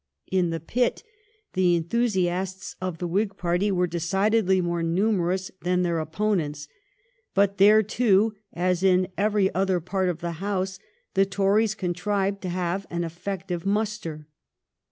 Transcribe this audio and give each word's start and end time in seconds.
In 0.31 0.49
the 0.49 0.59
pit 0.59 1.03
the 1.53 1.75
enthusiasts 1.75 2.75
of 2.81 2.97
the 2.97 3.07
Whig 3.07 3.37
party 3.37 3.69
were 3.71 3.85
decidedly 3.85 4.59
more 4.59 4.81
numerous 4.81 5.51
than 5.61 5.83
their 5.83 5.99
opponents; 5.99 6.67
but 7.35 7.59
there, 7.59 7.83
too, 7.83 8.33
as 8.51 8.81
in 8.81 9.09
every 9.15 9.53
other 9.53 9.79
part 9.79 10.09
of 10.09 10.19
the 10.21 10.31
house, 10.41 10.79
the 11.13 11.27
Tories 11.27 11.75
contrived 11.75 12.41
to 12.41 12.49
have 12.49 12.87
an 12.89 13.03
effective 13.03 13.63
muster. 13.63 14.27